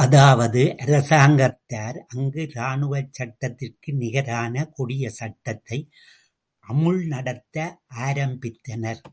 அதாவது 0.00 0.60
அரசாங்கத்தார் 0.82 1.98
அங்கு 2.12 2.42
ராணுவச்சட்டத்திற்கு 2.54 3.90
நிகரான 3.94 4.64
கொடிய 4.76 5.10
சட்டத்தை 5.10 5.78
அமுல் 6.66 7.02
நடத்த 7.06 7.56
ஆரம்பித்தனர். 8.06 9.02